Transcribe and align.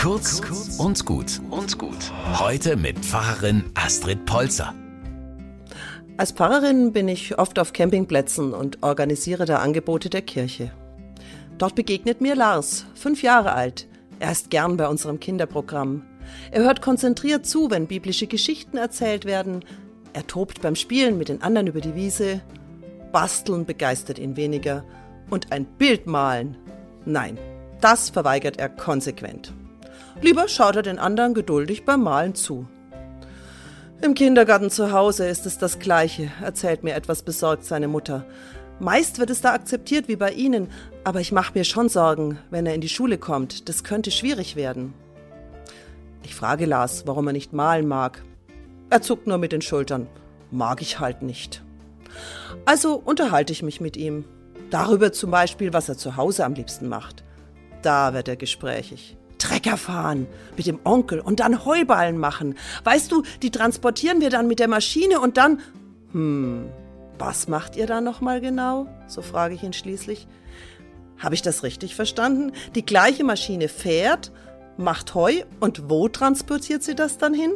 Kurz 0.00 0.40
und 0.78 1.04
gut 1.04 1.42
und 1.50 1.76
gut. 1.76 2.10
Heute 2.38 2.78
mit 2.78 2.98
Pfarrerin 3.00 3.64
Astrid 3.74 4.24
Polzer. 4.24 4.74
Als 6.16 6.32
Pfarrerin 6.32 6.94
bin 6.94 7.06
ich 7.06 7.38
oft 7.38 7.58
auf 7.58 7.74
Campingplätzen 7.74 8.54
und 8.54 8.82
organisiere 8.82 9.44
da 9.44 9.58
Angebote 9.58 10.08
der 10.08 10.22
Kirche. 10.22 10.72
Dort 11.58 11.74
begegnet 11.74 12.22
mir 12.22 12.34
Lars, 12.34 12.86
fünf 12.94 13.22
Jahre 13.22 13.52
alt. 13.52 13.88
Er 14.20 14.32
ist 14.32 14.48
gern 14.48 14.78
bei 14.78 14.88
unserem 14.88 15.20
Kinderprogramm. 15.20 16.02
Er 16.50 16.62
hört 16.62 16.80
konzentriert 16.80 17.44
zu, 17.44 17.70
wenn 17.70 17.86
biblische 17.86 18.26
Geschichten 18.26 18.78
erzählt 18.78 19.26
werden. 19.26 19.62
Er 20.14 20.26
tobt 20.26 20.62
beim 20.62 20.76
Spielen 20.76 21.18
mit 21.18 21.28
den 21.28 21.42
anderen 21.42 21.66
über 21.66 21.82
die 21.82 21.94
Wiese. 21.94 22.40
Basteln 23.12 23.66
begeistert 23.66 24.18
ihn 24.18 24.38
weniger. 24.38 24.82
Und 25.28 25.52
ein 25.52 25.66
Bild 25.66 26.06
malen? 26.06 26.56
Nein, 27.04 27.36
das 27.82 28.08
verweigert 28.08 28.58
er 28.58 28.70
konsequent. 28.70 29.52
Lieber 30.20 30.48
schaut 30.48 30.76
er 30.76 30.82
den 30.82 30.98
anderen 30.98 31.34
geduldig 31.34 31.84
beim 31.84 32.02
Malen 32.02 32.34
zu. 32.34 32.66
Im 34.02 34.14
Kindergarten 34.14 34.70
zu 34.70 34.92
Hause 34.92 35.26
ist 35.26 35.44
es 35.44 35.58
das 35.58 35.78
Gleiche, 35.78 36.30
erzählt 36.42 36.82
mir 36.82 36.94
etwas 36.94 37.22
besorgt 37.22 37.64
seine 37.64 37.88
Mutter. 37.88 38.24
Meist 38.78 39.18
wird 39.18 39.28
es 39.28 39.42
da 39.42 39.52
akzeptiert 39.52 40.08
wie 40.08 40.16
bei 40.16 40.32
Ihnen, 40.32 40.68
aber 41.04 41.20
ich 41.20 41.32
mache 41.32 41.52
mir 41.54 41.64
schon 41.64 41.90
Sorgen, 41.90 42.38
wenn 42.50 42.64
er 42.64 42.74
in 42.74 42.80
die 42.80 42.88
Schule 42.88 43.18
kommt. 43.18 43.68
Das 43.68 43.84
könnte 43.84 44.10
schwierig 44.10 44.56
werden. 44.56 44.94
Ich 46.22 46.34
frage 46.34 46.64
Lars, 46.64 47.06
warum 47.06 47.26
er 47.26 47.34
nicht 47.34 47.52
malen 47.52 47.86
mag. 47.86 48.22
Er 48.88 49.02
zuckt 49.02 49.26
nur 49.26 49.36
mit 49.36 49.52
den 49.52 49.62
Schultern. 49.62 50.06
Mag 50.50 50.80
ich 50.80 50.98
halt 50.98 51.20
nicht. 51.20 51.62
Also 52.64 52.94
unterhalte 52.94 53.52
ich 53.52 53.62
mich 53.62 53.82
mit 53.82 53.98
ihm. 53.98 54.24
Darüber 54.70 55.12
zum 55.12 55.30
Beispiel, 55.30 55.74
was 55.74 55.88
er 55.90 55.98
zu 55.98 56.16
Hause 56.16 56.44
am 56.46 56.54
liebsten 56.54 56.88
macht. 56.88 57.22
Da 57.82 58.14
wird 58.14 58.28
er 58.28 58.36
gesprächig. 58.36 59.18
Trecker 59.40 59.76
fahren 59.76 60.28
mit 60.56 60.66
dem 60.66 60.78
Onkel 60.84 61.18
und 61.18 61.40
dann 61.40 61.64
Heuballen 61.64 62.18
machen. 62.18 62.56
Weißt 62.84 63.10
du, 63.10 63.24
die 63.42 63.50
transportieren 63.50 64.20
wir 64.20 64.30
dann 64.30 64.46
mit 64.46 64.60
der 64.60 64.68
Maschine 64.68 65.20
und 65.20 65.36
dann. 65.36 65.60
Hm, 66.12 66.68
was 67.18 67.48
macht 67.48 67.76
ihr 67.76 67.86
da 67.86 68.00
nochmal 68.00 68.40
genau? 68.40 68.86
So 69.06 69.20
frage 69.20 69.54
ich 69.54 69.62
ihn 69.62 69.72
schließlich. 69.72 70.26
Habe 71.18 71.34
ich 71.34 71.42
das 71.42 71.62
richtig 71.62 71.94
verstanden? 71.94 72.52
Die 72.74 72.84
gleiche 72.84 73.24
Maschine 73.24 73.68
fährt, 73.68 74.32
macht 74.78 75.14
Heu 75.14 75.42
und 75.60 75.90
wo 75.90 76.08
transportiert 76.08 76.82
sie 76.82 76.94
das 76.94 77.18
dann 77.18 77.34
hin? 77.34 77.52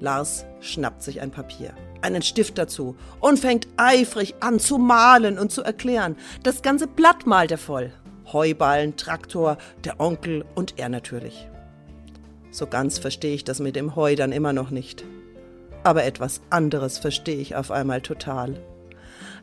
Lars 0.00 0.44
schnappt 0.60 1.02
sich 1.02 1.20
ein 1.20 1.30
Papier, 1.30 1.72
einen 2.02 2.22
Stift 2.22 2.58
dazu 2.58 2.96
und 3.20 3.38
fängt 3.38 3.68
eifrig 3.76 4.34
an 4.40 4.58
zu 4.58 4.78
malen 4.78 5.38
und 5.38 5.52
zu 5.52 5.62
erklären. 5.62 6.16
Das 6.42 6.62
ganze 6.62 6.88
Blatt 6.88 7.26
malt 7.26 7.52
er 7.52 7.58
voll. 7.58 7.92
Heuballen, 8.32 8.96
Traktor, 8.96 9.58
der 9.84 10.00
Onkel 10.00 10.44
und 10.54 10.78
er 10.78 10.88
natürlich. 10.88 11.48
So 12.50 12.66
ganz 12.66 12.98
verstehe 12.98 13.34
ich 13.34 13.44
das 13.44 13.60
mit 13.60 13.76
dem 13.76 13.94
Heu 13.94 14.16
dann 14.16 14.32
immer 14.32 14.52
noch 14.52 14.70
nicht. 14.70 15.04
Aber 15.84 16.04
etwas 16.04 16.40
anderes 16.50 16.98
verstehe 16.98 17.38
ich 17.38 17.56
auf 17.56 17.70
einmal 17.70 18.00
total. 18.00 18.60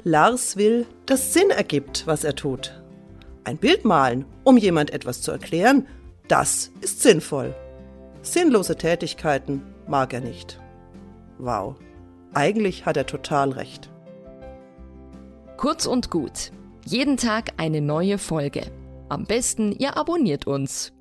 Lars 0.04 0.58
will, 0.58 0.86
dass 1.06 1.34
Sinn 1.34 1.50
ergibt, 1.50 2.06
was 2.06 2.24
er 2.24 2.36
tut. 2.36 2.82
Ein 3.44 3.58
Bild 3.58 3.86
malen, 3.86 4.26
um 4.44 4.58
jemand 4.58 4.92
etwas 4.92 5.22
zu 5.22 5.32
erklären, 5.32 5.88
das 6.28 6.72
ist 6.82 7.02
sinnvoll. 7.02 7.56
Sinnlose 8.22 8.76
Tätigkeiten 8.76 9.62
mag 9.88 10.14
er 10.14 10.22
nicht. 10.22 10.60
Wow, 11.38 11.76
eigentlich 12.34 12.86
hat 12.86 12.98
er 12.98 13.06
total 13.06 13.52
recht. 13.52 13.90
Kurz 15.58 15.86
und 15.86 16.10
gut. 16.10 16.52
Jeden 16.88 17.18
Tag 17.18 17.54
eine 17.58 17.82
neue 17.82 18.20
Folge. 18.20 18.62
Am 19.10 19.24
besten, 19.24 19.72
ihr 19.72 19.98
abonniert 19.98 20.46
uns. 20.46 20.95